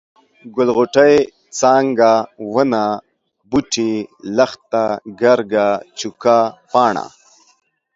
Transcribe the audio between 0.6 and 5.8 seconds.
غوټۍ، څانګه، ونه، بوټی، لښته، ګرګه،